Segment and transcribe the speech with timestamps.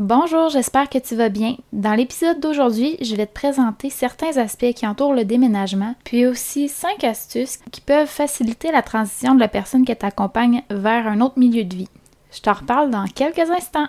[0.00, 1.54] Bonjour, j'espère que tu vas bien.
[1.72, 6.68] Dans l'épisode d'aujourd'hui, je vais te présenter certains aspects qui entourent le déménagement, puis aussi
[6.68, 11.38] 5 astuces qui peuvent faciliter la transition de la personne qui t'accompagne vers un autre
[11.38, 11.88] milieu de vie.
[12.32, 13.86] Je t'en reparle dans quelques instants.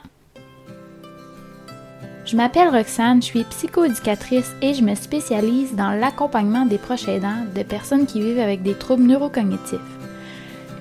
[2.23, 7.45] Je m'appelle Roxane, je suis psychoéducatrice et je me spécialise dans l'accompagnement des proches aidants
[7.55, 10.04] de personnes qui vivent avec des troubles neurocognitifs.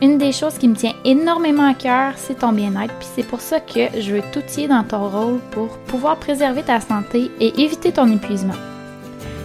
[0.04, 3.40] Une des choses qui me tient énormément à cœur, c'est ton bien-être, puis c'est pour
[3.40, 7.90] ça que je veux t'outiller dans ton rôle pour pouvoir préserver ta santé et éviter
[7.90, 8.52] ton épuisement.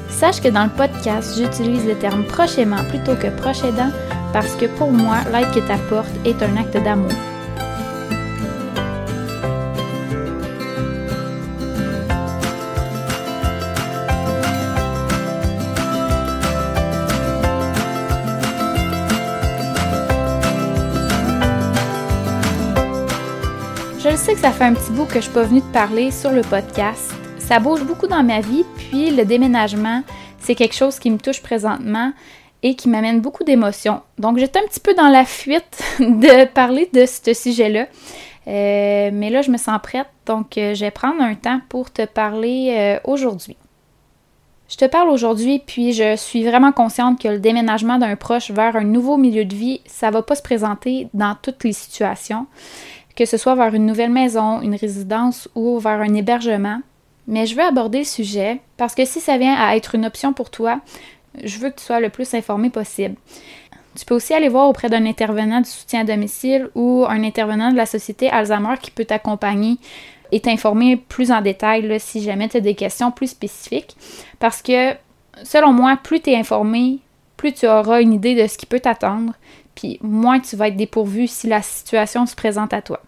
[0.09, 3.91] Sache que dans le podcast, j'utilise le terme prochainement plutôt que proche aidant
[4.33, 7.13] parce que pour moi, l'aide que t'apportes est un acte d'amour.
[24.39, 27.13] Ça fait un petit bout que je suis pas venue te parler sur le podcast.
[27.39, 30.01] Ça bouge beaucoup dans ma vie, puis le déménagement,
[30.39, 32.13] c'est quelque chose qui me touche présentement
[32.63, 34.01] et qui m'amène beaucoup d'émotions.
[34.17, 37.87] Donc j'étais un petit peu dans la fuite de parler de ce sujet-là.
[38.47, 41.91] Euh, mais là, je me sens prête, donc euh, je vais prendre un temps pour
[41.91, 43.57] te parler euh, aujourd'hui.
[44.69, 48.77] Je te parle aujourd'hui, puis je suis vraiment consciente que le déménagement d'un proche vers
[48.77, 52.47] un nouveau milieu de vie, ça va pas se présenter dans toutes les situations
[53.19, 56.79] que ce soit vers une nouvelle maison, une résidence ou vers un hébergement.
[57.27, 60.31] Mais je veux aborder le sujet parce que si ça vient à être une option
[60.31, 60.79] pour toi,
[61.43, 63.15] je veux que tu sois le plus informé possible.
[63.97, 67.71] Tu peux aussi aller voir auprès d'un intervenant du soutien à domicile ou un intervenant
[67.71, 69.75] de la société Alzheimer qui peut t'accompagner
[70.31, 73.97] et t'informer plus en détail si jamais tu as des questions plus spécifiques.
[74.39, 74.93] Parce que,
[75.43, 76.99] selon moi, plus tu es informé,
[77.35, 79.33] plus tu auras une idée de ce qui peut t'attendre,
[79.75, 83.01] puis moins tu vas être dépourvu si la situation se présente à toi.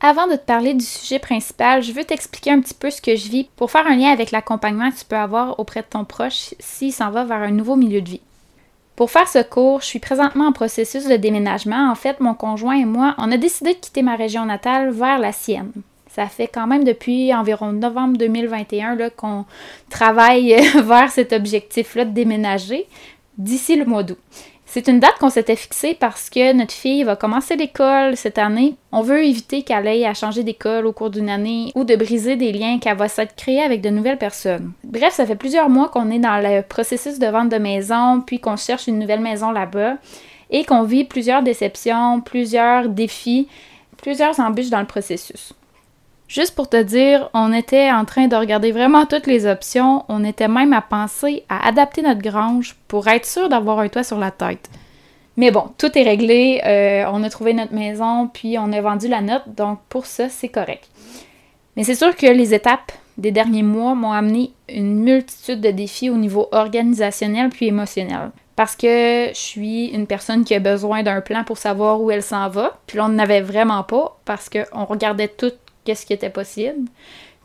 [0.00, 3.16] Avant de te parler du sujet principal, je veux t'expliquer un petit peu ce que
[3.16, 6.04] je vis pour faire un lien avec l'accompagnement que tu peux avoir auprès de ton
[6.04, 8.20] proche s'il s'en va vers un nouveau milieu de vie.
[8.94, 11.90] Pour faire ce cours, je suis présentement en processus de déménagement.
[11.90, 15.18] En fait, mon conjoint et moi, on a décidé de quitter ma région natale vers
[15.18, 15.72] la sienne.
[16.10, 19.44] Ça fait quand même depuis environ novembre 2021 qu'on
[19.90, 22.86] travaille vers cet objectif-là de déménager
[23.36, 24.18] d'ici le mois d'août.
[24.76, 28.74] C'est une date qu'on s'était fixée parce que notre fille va commencer l'école cette année.
[28.92, 32.36] On veut éviter qu'elle aille à changer d'école au cours d'une année ou de briser
[32.36, 34.72] des liens qu'elle va s'être créée avec de nouvelles personnes.
[34.84, 38.38] Bref, ça fait plusieurs mois qu'on est dans le processus de vente de maison, puis
[38.38, 39.94] qu'on cherche une nouvelle maison là-bas
[40.50, 43.48] et qu'on vit plusieurs déceptions, plusieurs défis,
[43.96, 45.54] plusieurs embûches dans le processus.
[46.28, 50.04] Juste pour te dire, on était en train de regarder vraiment toutes les options.
[50.08, 54.02] On était même à penser à adapter notre grange pour être sûr d'avoir un toit
[54.02, 54.68] sur la tête.
[55.36, 56.60] Mais bon, tout est réglé.
[56.64, 59.44] Euh, on a trouvé notre maison, puis on a vendu la note.
[59.46, 60.88] Donc pour ça, c'est correct.
[61.76, 66.10] Mais c'est sûr que les étapes des derniers mois m'ont amené une multitude de défis
[66.10, 68.30] au niveau organisationnel puis émotionnel.
[68.56, 72.22] Parce que je suis une personne qui a besoin d'un plan pour savoir où elle
[72.22, 72.78] s'en va.
[72.86, 75.52] Puis là, on n'avait vraiment pas parce qu'on regardait tout
[75.86, 76.88] qu'est-ce qui était possible.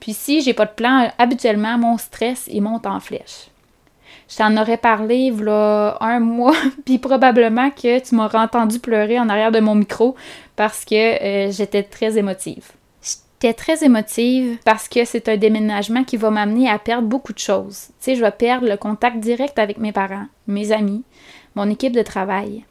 [0.02, 3.52] Puis si j'ai pas de plan, habituellement, mon stress, il monte en flèche.
[4.28, 9.30] Je t'en aurais parlé il un mois, puis probablement que tu m'aurais entendu pleurer en
[9.30, 10.16] arrière de mon micro
[10.56, 12.72] parce que euh, j'étais très émotive.
[13.04, 17.40] J'étais très émotive parce que c'est un déménagement qui va m'amener à perdre beaucoup de
[17.40, 17.88] choses.
[17.88, 21.04] Tu sais, je vais perdre le contact direct avec mes parents, mes amis,
[21.56, 22.64] mon équipe de travail.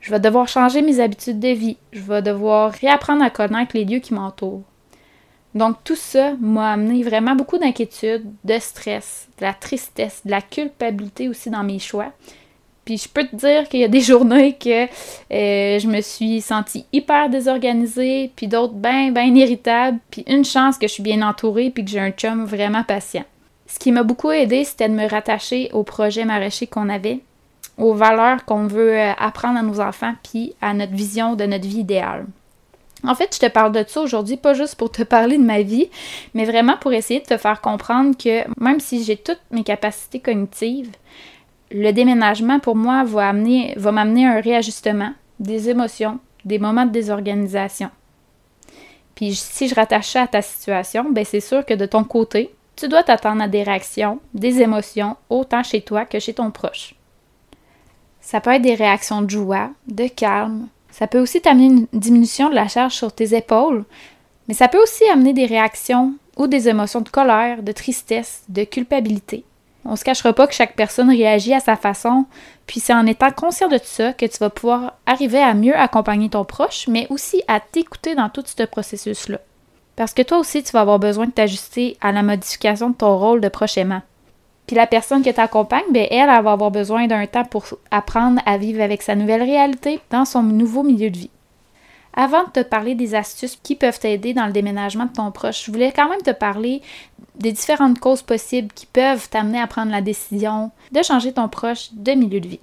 [0.00, 1.76] Je vais devoir changer mes habitudes de vie.
[1.92, 4.62] Je vais devoir réapprendre à connaître les lieux qui m'entourent.
[5.54, 10.42] Donc tout ça m'a amené vraiment beaucoup d'inquiétude, de stress, de la tristesse, de la
[10.42, 12.12] culpabilité aussi dans mes choix.
[12.84, 16.40] Puis je peux te dire qu'il y a des journées que euh, je me suis
[16.40, 21.20] sentie hyper désorganisée, puis d'autres bien, bien irritables, puis une chance que je suis bien
[21.20, 23.24] entourée, puis que j'ai un chum vraiment patient.
[23.66, 27.20] Ce qui m'a beaucoup aidé, c'était de me rattacher au projet maraîcher qu'on avait,
[27.76, 31.66] aux valeurs qu'on veut euh, apprendre à nos enfants, puis à notre vision de notre
[31.66, 32.24] vie idéale.
[33.04, 35.62] En fait, je te parle de ça aujourd'hui, pas juste pour te parler de ma
[35.62, 35.88] vie,
[36.34, 40.20] mais vraiment pour essayer de te faire comprendre que même si j'ai toutes mes capacités
[40.20, 40.90] cognitives,
[41.70, 46.90] le déménagement pour moi va, amener, va m'amener un réajustement, des émotions, des moments de
[46.90, 47.90] désorganisation.
[49.14, 52.54] Puis si je rattache ça à ta situation, ben c'est sûr que de ton côté,
[52.76, 56.94] tu dois t'attendre à des réactions, des émotions, autant chez toi que chez ton proche.
[58.20, 60.68] Ça peut être des réactions de joie, de calme,
[60.98, 63.84] ça peut aussi t'amener une diminution de la charge sur tes épaules,
[64.48, 68.64] mais ça peut aussi amener des réactions ou des émotions de colère, de tristesse, de
[68.64, 69.44] culpabilité.
[69.84, 72.24] On se cachera pas que chaque personne réagit à sa façon,
[72.66, 75.76] puis c'est en étant conscient de tout ça que tu vas pouvoir arriver à mieux
[75.76, 79.38] accompagner ton proche, mais aussi à t'écouter dans tout ce processus-là.
[79.94, 83.16] Parce que toi aussi, tu vas avoir besoin de t'ajuster à la modification de ton
[83.16, 84.02] rôle de proche aimant.
[84.68, 88.40] Puis la personne qui t'accompagne, bien, elle, elle va avoir besoin d'un temps pour apprendre
[88.44, 91.30] à vivre avec sa nouvelle réalité dans son nouveau milieu de vie.
[92.12, 95.64] Avant de te parler des astuces qui peuvent t'aider dans le déménagement de ton proche,
[95.64, 96.82] je voulais quand même te parler
[97.36, 101.88] des différentes causes possibles qui peuvent t'amener à prendre la décision de changer ton proche
[101.94, 102.60] de milieu de vie.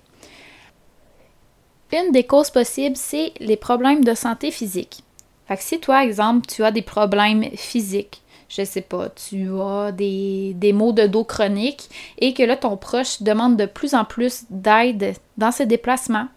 [1.92, 5.04] Une des causes possibles, c'est les problèmes de santé physique.
[5.48, 9.92] Fait que si toi, exemple, tu as des problèmes physiques, je sais pas, tu as
[9.92, 11.90] des, des maux de dos chroniques
[12.20, 16.28] et que là, ton proche demande de plus en plus d'aide dans ses déplacements,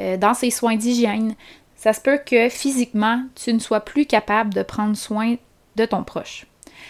[0.00, 1.34] euh, dans ses soins d'hygiène,
[1.76, 5.36] ça se peut que physiquement, tu ne sois plus capable de prendre soin
[5.76, 6.46] de ton proche.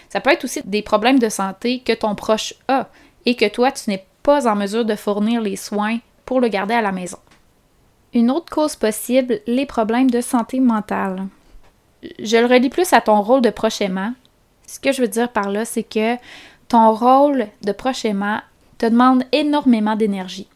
[0.09, 2.89] Ça peut être aussi des problèmes de santé que ton proche a
[3.25, 6.73] et que toi, tu n'es pas en mesure de fournir les soins pour le garder
[6.73, 7.17] à la maison.
[8.13, 11.27] Une autre cause possible, les problèmes de santé mentale.
[12.19, 14.13] Je le relis plus à ton rôle de proche aimant,
[14.67, 16.15] ce que je veux dire par là, c'est que
[16.67, 18.39] ton rôle de proche aimant
[18.77, 20.47] te demande énormément d'énergie.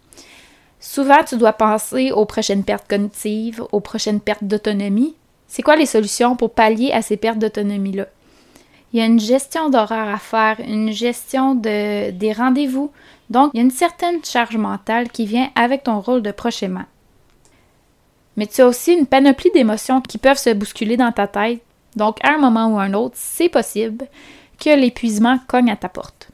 [0.80, 5.15] Souvent, tu dois penser aux prochaines pertes cognitives, aux prochaines pertes d'autonomie.
[5.48, 8.07] C'est quoi les solutions pour pallier à ces pertes d'autonomie-là?
[8.94, 12.92] Il y a une gestion d'horaire à faire, une gestion de, des rendez-vous.
[13.30, 16.63] Donc, il y a une certaine charge mentale qui vient avec ton rôle de proche
[16.63, 16.86] aimant.
[18.38, 21.62] Mais tu as aussi une panoplie d'émotions qui peuvent se bousculer dans ta tête
[21.98, 24.06] donc, à un moment ou à un autre, c'est possible
[24.60, 26.30] que l'épuisement cogne à ta porte.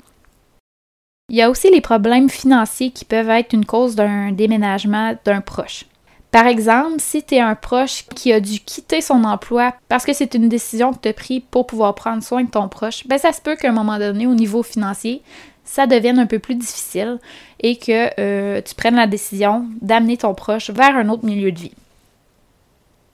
[1.29, 5.41] Il y a aussi les problèmes financiers qui peuvent être une cause d'un déménagement d'un
[5.41, 5.85] proche.
[6.31, 10.13] Par exemple, si tu es un proche qui a dû quitter son emploi parce que
[10.13, 13.19] c'est une décision que tu as prise pour pouvoir prendre soin de ton proche, ben
[13.19, 15.21] ça se peut qu'à un moment donné, au niveau financier,
[15.63, 17.19] ça devienne un peu plus difficile
[17.59, 21.59] et que euh, tu prennes la décision d'amener ton proche vers un autre milieu de
[21.59, 21.73] vie.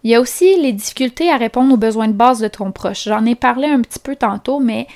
[0.04, 3.04] Il y a aussi les difficultés à répondre aux besoins de base de ton proche.
[3.04, 4.88] J'en ai parlé un petit peu tantôt, mais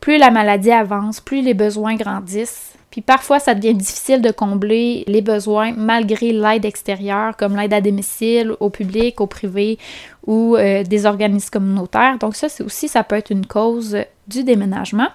[0.00, 2.74] plus la maladie avance, plus les besoins grandissent.
[2.90, 7.80] Puis parfois, ça devient difficile de combler les besoins malgré l'aide extérieure, comme l'aide à
[7.80, 9.78] domicile, au public, au privé
[10.26, 12.18] ou euh, des organismes communautaires.
[12.18, 15.08] Donc ça, c'est aussi, ça peut être une cause du déménagement.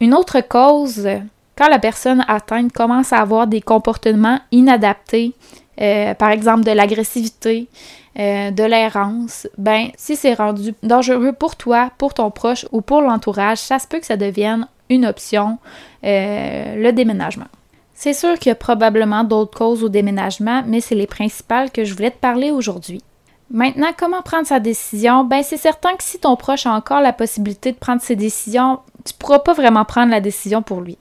[0.00, 1.08] Une autre cause,
[1.56, 5.32] quand la personne atteinte commence à avoir des comportements inadaptés,
[5.80, 7.68] euh, par exemple de l'agressivité,
[8.18, 13.00] euh, de l'errance, ben si c'est rendu dangereux pour toi, pour ton proche ou pour
[13.00, 15.58] l'entourage, ça se peut que ça devienne une option,
[16.04, 17.46] euh, le déménagement.
[17.94, 21.84] C'est sûr qu'il y a probablement d'autres causes au déménagement, mais c'est les principales que
[21.84, 23.02] je voulais te parler aujourd'hui.
[23.50, 25.24] Maintenant, comment prendre sa décision?
[25.24, 28.80] Ben, c'est certain que si ton proche a encore la possibilité de prendre ses décisions,
[29.04, 30.98] tu ne pourras pas vraiment prendre la décision pour lui.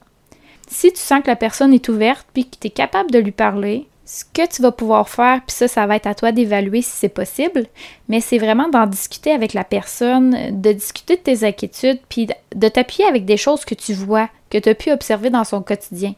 [0.67, 3.31] Si tu sens que la personne est ouverte puis que tu es capable de lui
[3.31, 6.81] parler, ce que tu vas pouvoir faire, puis ça, ça va être à toi d'évaluer
[6.81, 7.65] si c'est possible,
[8.09, 12.67] mais c'est vraiment d'en discuter avec la personne, de discuter de tes inquiétudes, puis de
[12.67, 16.13] t'appuyer avec des choses que tu vois, que tu as pu observer dans son quotidien.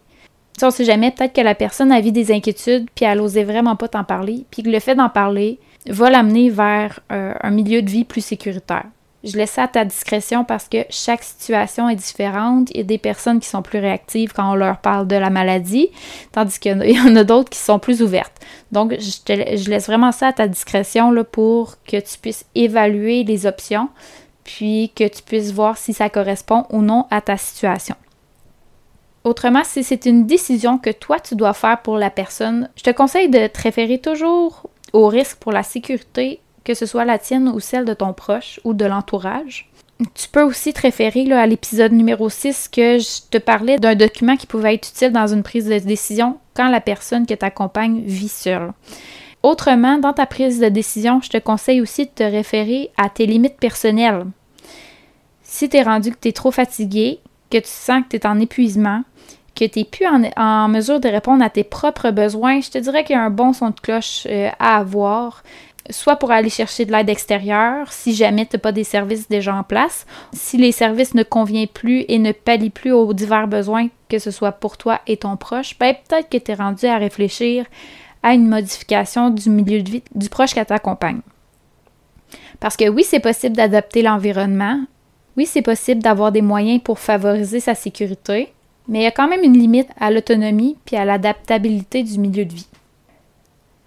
[0.57, 3.43] Tu on sait jamais, peut-être que la personne a vu des inquiétudes, puis elle n'osait
[3.43, 7.51] vraiment pas t'en parler, puis que le fait d'en parler va l'amener vers euh, un
[7.51, 8.85] milieu de vie plus sécuritaire.
[9.25, 12.69] Je laisse ça à ta discrétion parce que chaque situation est différente.
[12.71, 15.31] Il y a des personnes qui sont plus réactives quand on leur parle de la
[15.31, 15.89] maladie,
[16.31, 18.39] tandis qu'il y en a d'autres qui sont plus ouvertes.
[18.71, 23.47] Donc, je, laisse vraiment ça à ta discrétion là, pour que tu puisses évaluer les
[23.47, 23.89] options,
[24.43, 27.95] puis que tu puisses voir si ça correspond ou non à ta situation.
[29.23, 32.91] Autrement, si c'est une décision que toi tu dois faire pour la personne, je te
[32.91, 37.47] conseille de te référer toujours au risque pour la sécurité que ce soit la tienne
[37.47, 39.69] ou celle de ton proche ou de l'entourage.
[40.13, 44.35] Tu peux aussi te référer à l'épisode numéro 6 que je te parlais d'un document
[44.35, 48.27] qui pouvait être utile dans une prise de décision quand la personne qui t'accompagne vit
[48.27, 48.73] seule.
[49.41, 53.25] Autrement, dans ta prise de décision, je te conseille aussi de te référer à tes
[53.25, 54.25] limites personnelles.
[55.43, 57.19] Si tu es rendu que tu es trop fatigué,
[57.49, 59.03] que tu sens que tu es en épuisement,
[59.55, 63.03] que tu n'es plus en, mesure de répondre à tes propres besoins, je te dirais
[63.03, 65.43] qu'il y a un bon son de cloche euh, à avoir
[65.89, 69.55] soit pour aller chercher de l'aide extérieure si jamais tu n'as pas des services déjà
[69.55, 70.05] en place.
[70.33, 74.31] Si les services ne conviennent plus et ne pallient plus aux divers besoins, que ce
[74.31, 77.65] soit pour toi et ton proche, ben peut-être que tu es rendu à réfléchir
[78.23, 81.21] à une modification du milieu de vie du proche qui t'accompagne.
[82.59, 84.79] Parce que oui, c'est possible d'adapter l'environnement.
[85.37, 88.53] Oui, c'est possible d'avoir des moyens pour favoriser sa sécurité,
[88.87, 92.45] mais il y a quand même une limite à l'autonomie puis à l'adaptabilité du milieu
[92.45, 92.67] de vie.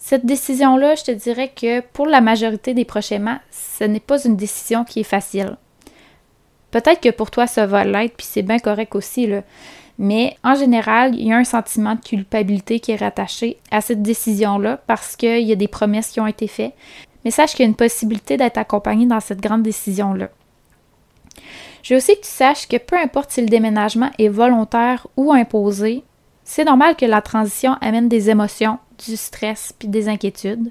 [0.09, 4.37] Cette décision-là, je te dirais que pour la majorité des prochainement, ce n'est pas une
[4.37, 5.59] décision qui est facile.
[6.71, 9.29] Peut-être que pour toi, ça va l'être, puis c'est bien correct aussi.
[9.99, 14.01] Mais en général, il y a un sentiment de culpabilité qui est rattaché à cette
[14.01, 16.73] décision-là parce qu'il y a des promesses qui ont été faites.
[17.23, 20.31] Mais sache qu'il y a une possibilité d'être accompagné dans cette grande décision-là.
[21.83, 25.35] Je veux aussi que tu saches que peu importe si le déménagement est volontaire ou
[25.35, 26.03] imposé,
[26.45, 30.71] c'est normal que la transition amène des émotions, du stress puis des inquiétudes,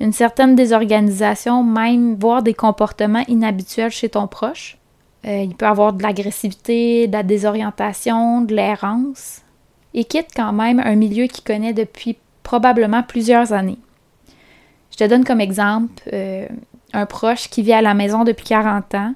[0.00, 4.78] une certaine désorganisation, même voire des comportements inhabituels chez ton proche.
[5.26, 9.42] Euh, il peut avoir de l'agressivité, de la désorientation, de l'errance.
[9.94, 13.78] Et quitte quand même un milieu qu'il connaît depuis probablement plusieurs années.
[14.90, 16.46] Je te donne comme exemple euh,
[16.92, 19.14] un proche qui vit à la maison depuis 40 ans,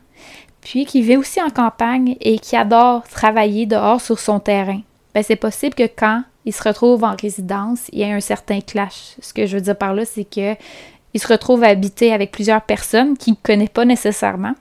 [0.62, 4.80] puis qui vit aussi en campagne et qui adore travailler dehors sur son terrain.
[5.14, 8.60] Ben, c'est possible que quand il se retrouve en résidence, il y ait un certain
[8.60, 9.14] clash.
[9.20, 10.56] Ce que je veux dire par là, c'est que
[11.14, 14.54] il se retrouve à habiter avec plusieurs personnes qu'il ne connaît pas nécessairement.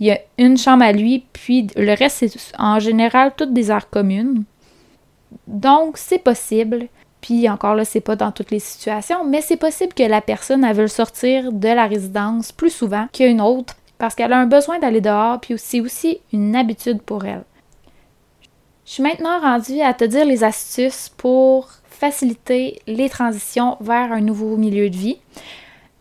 [0.00, 3.70] Il y a une chambre à lui, puis le reste, c'est en général toutes des
[3.70, 4.44] aires communes.
[5.46, 6.86] Donc, c'est possible,
[7.20, 10.64] puis encore là, c'est pas dans toutes les situations, mais c'est possible que la personne,
[10.64, 14.78] elle veut sortir de la résidence plus souvent qu'une autre parce qu'elle a un besoin
[14.78, 17.44] d'aller dehors, puis c'est aussi une habitude pour elle.
[18.88, 24.22] Je suis maintenant rendue à te dire les astuces pour faciliter les transitions vers un
[24.22, 25.18] nouveau milieu de vie.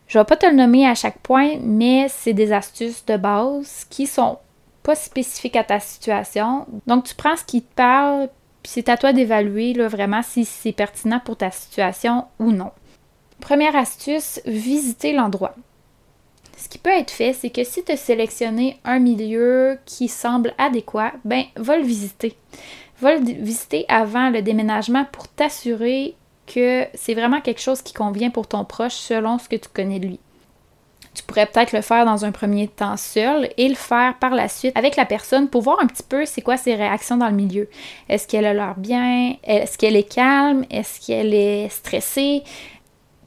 [0.08, 3.18] Je ne vais pas te le nommer à chaque point, mais c'est des astuces de
[3.18, 4.40] base qui sont
[4.84, 6.66] pas spécifiques à ta situation.
[6.88, 8.30] Donc, tu prends ce qui te parle,
[8.64, 12.72] puis c'est à toi d'évaluer vraiment si c'est pertinent pour ta situation ou non.
[13.42, 15.56] Première astuce, visiter l'endroit.
[16.58, 20.56] Ce qui peut être fait, c'est que si tu as sélectionné un milieu qui semble
[20.58, 22.36] adéquat, ben va le visiter.
[23.00, 26.16] Va le visiter avant le déménagement pour t'assurer
[26.48, 30.00] que c'est vraiment quelque chose qui convient pour ton proche selon ce que tu connais
[30.00, 30.20] de lui.
[31.14, 34.48] Tu pourrais peut-être le faire dans un premier temps seul et le faire par la
[34.48, 37.36] suite avec la personne pour voir un petit peu c'est quoi ses réactions dans le
[37.36, 37.70] milieu.
[38.10, 39.36] Est-ce qu'elle a l'air bien?
[39.44, 40.66] Est-ce qu'elle est calme?
[40.72, 42.44] Est-ce qu'elle est stressée?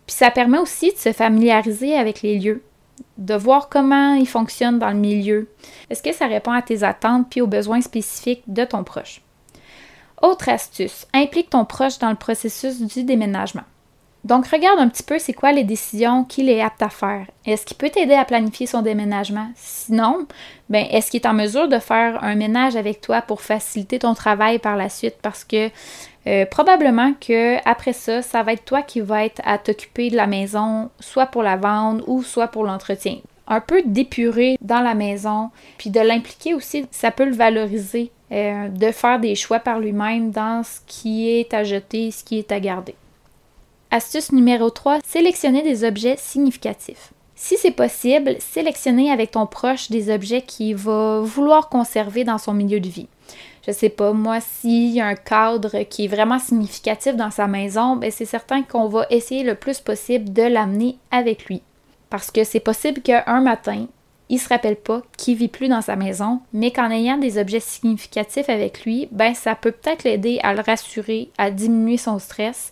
[0.06, 2.62] Puis ça permet aussi de se familiariser avec les lieux
[3.20, 5.48] de voir comment ils fonctionnent dans le milieu.
[5.88, 9.20] Est-ce que ça répond à tes attentes puis aux besoins spécifiques de ton proche?
[10.22, 13.62] Autre astuce, implique ton proche dans le processus du déménagement.
[14.24, 17.26] Donc, regarde un petit peu c'est quoi les décisions qu'il est apte à faire.
[17.46, 19.48] Est-ce qu'il peut t'aider à planifier son déménagement?
[19.56, 20.26] Sinon,
[20.68, 24.12] ben, est-ce qu'il est en mesure de faire un ménage avec toi pour faciliter ton
[24.12, 25.16] travail par la suite?
[25.22, 25.70] Parce que
[26.26, 30.16] euh, probablement que après ça, ça va être toi qui va être à t'occuper de
[30.16, 33.18] la maison, soit pour la vendre ou soit pour l'entretien.
[33.48, 38.68] Un peu d'épurer dans la maison, puis de l'impliquer aussi, ça peut le valoriser, euh,
[38.68, 42.52] de faire des choix par lui-même dans ce qui est à jeter, ce qui est
[42.52, 42.94] à garder.
[43.90, 47.12] Astuce numéro 3, sélectionner des objets significatifs.
[47.34, 52.52] Si c'est possible, sélectionner avec ton proche des objets qu'il va vouloir conserver dans son
[52.52, 53.08] milieu de vie.
[53.66, 57.46] Je sais pas, moi, s'il y a un cadre qui est vraiment significatif dans sa
[57.46, 61.62] maison, ben c'est certain qu'on va essayer le plus possible de l'amener avec lui.
[62.08, 63.86] Parce que c'est possible qu'un matin,
[64.30, 67.60] il se rappelle pas qu'il vit plus dans sa maison, mais qu'en ayant des objets
[67.60, 72.70] significatifs avec lui, ben ça peut peut-être l'aider à le rassurer, à diminuer son stress,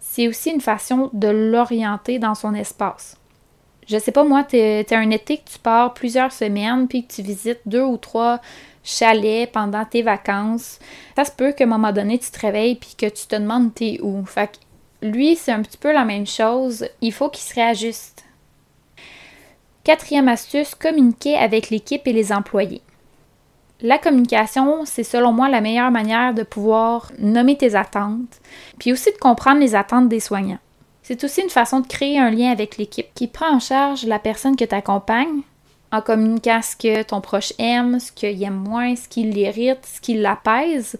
[0.00, 3.16] c'est aussi une façon de l'orienter dans son espace.
[3.86, 7.14] Je sais pas, moi, tu es, un été que tu pars plusieurs semaines, puis que
[7.14, 8.40] tu visites deux ou trois
[8.84, 10.78] chalets pendant tes vacances.
[11.16, 13.74] Ça se peut qu'à un moment donné, tu te réveilles puis que tu te demandes
[13.74, 14.24] t'es où.
[14.24, 16.88] Fait que lui, c'est un petit peu la même chose.
[17.00, 18.24] Il faut qu'il se réajuste.
[19.84, 22.82] Quatrième astuce, communiquer avec l'équipe et les employés.
[23.80, 28.40] La communication, c'est selon moi la meilleure manière de pouvoir nommer tes attentes,
[28.78, 30.58] puis aussi de comprendre les attentes des soignants.
[31.02, 34.18] C'est aussi une façon de créer un lien avec l'équipe qui prend en charge la
[34.18, 35.42] personne que tu accompagnes
[35.92, 40.00] en communiquant ce que ton proche aime, ce qu'il aime moins, ce qui l'irrite, ce
[40.00, 40.98] qui l'apaise,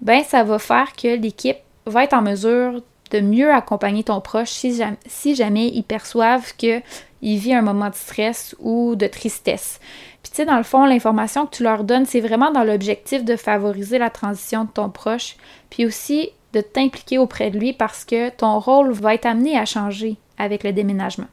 [0.00, 4.50] ben ça va faire que l'équipe va être en mesure de mieux accompagner ton proche
[4.50, 6.82] si jamais, si jamais ils perçoivent qu'il
[7.22, 9.80] vit un moment de stress ou de tristesse.
[10.22, 13.24] Puis tu sais, dans le fond, l'information que tu leur donnes, c'est vraiment dans l'objectif
[13.24, 15.36] de favoriser la transition de ton proche,
[15.70, 19.64] puis aussi de t'impliquer auprès de lui parce que ton rôle va être amené à
[19.64, 21.26] changer avec le déménagement.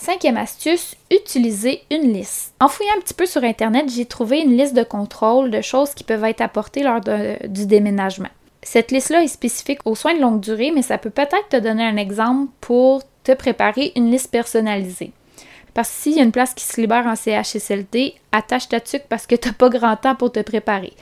[0.00, 2.54] Cinquième astuce, utiliser une liste.
[2.60, 5.92] En fouillant un petit peu sur Internet, j'ai trouvé une liste de contrôle de choses
[5.92, 8.28] qui peuvent être apportées lors du déménagement.
[8.62, 11.82] Cette liste-là est spécifique aux soins de longue durée, mais ça peut peut-être te donner
[11.82, 15.10] un exemple pour te préparer une liste personnalisée.
[15.74, 19.08] Parce que s'il y a une place qui se libère en CHSLD, attache ta tuque
[19.08, 20.92] parce que tu n'as pas grand temps pour te préparer.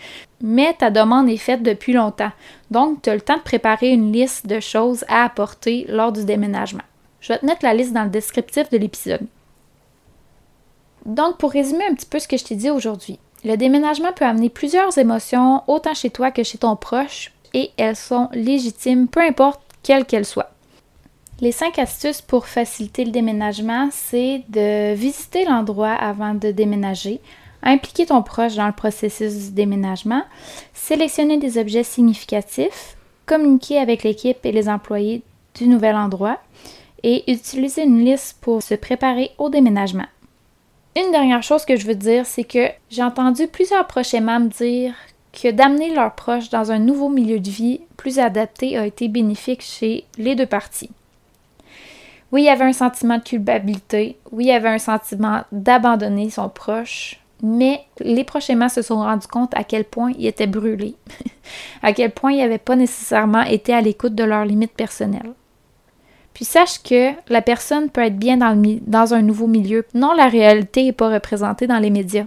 [0.40, 2.32] Mais ta demande est faite depuis longtemps,
[2.70, 6.24] donc tu as le temps de préparer une liste de choses à apporter lors du
[6.24, 6.82] déménagement.
[7.26, 9.26] Je vais te mettre la liste dans le descriptif de l'épisode.
[11.06, 14.24] Donc, pour résumer un petit peu ce que je t'ai dit aujourd'hui, le déménagement peut
[14.24, 19.20] amener plusieurs émotions, autant chez toi que chez ton proche, et elles sont légitimes, peu
[19.20, 20.52] importe quelles qu'elles soient.
[21.40, 27.20] Les cinq astuces pour faciliter le déménagement, c'est de visiter l'endroit avant de déménager,
[27.60, 30.22] impliquer ton proche dans le processus du déménagement,
[30.74, 35.24] sélectionner des objets significatifs, communiquer avec l'équipe et les employés
[35.56, 36.38] du nouvel endroit
[37.02, 40.06] et utiliser une liste pour se préparer au déménagement.
[40.96, 44.48] Une dernière chose que je veux dire, c'est que j'ai entendu plusieurs proches aimants me
[44.48, 44.94] dire
[45.32, 49.62] que d'amener leurs proches dans un nouveau milieu de vie plus adapté a été bénéfique
[49.62, 50.90] chez les deux parties.
[52.32, 56.30] Oui, il y avait un sentiment de culpabilité, oui, il y avait un sentiment d'abandonner
[56.30, 60.46] son proche, mais les proches aimants se sont rendus compte à quel point ils étaient
[60.46, 60.96] brûlés,
[61.82, 65.34] à quel point ils n'avaient pas nécessairement été à l'écoute de leurs limites personnelles.
[66.36, 69.86] Puis sache que la personne peut être bien dans, un nouveau milieu.
[69.94, 72.26] Non, la réalité n'est pas représentée dans les médias.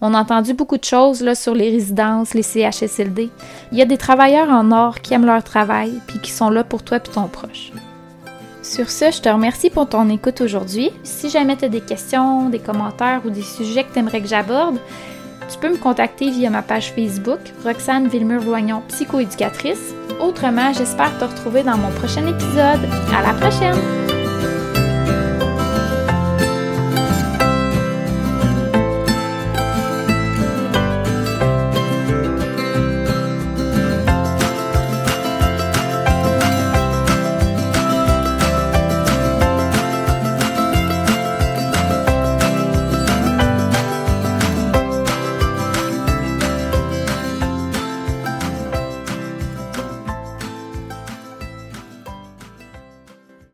[0.00, 3.28] On a entendu beaucoup de choses là, sur les résidences, les CHSLD.
[3.70, 6.64] Il y a des travailleurs en or qui aiment leur travail puis qui sont là
[6.64, 7.70] pour toi et ton proche.
[8.62, 10.90] Sur ce, je te remercie pour ton écoute aujourd'hui.
[11.02, 14.28] Si jamais tu as des questions, des commentaires ou des sujets que tu aimerais que
[14.28, 14.78] j'aborde,
[15.48, 19.94] tu peux me contacter via ma page Facebook, Roxane Villemur-Loignon, psychoéducatrice.
[20.20, 22.80] Autrement, j'espère te retrouver dans mon prochain épisode.
[23.14, 24.07] À la prochaine!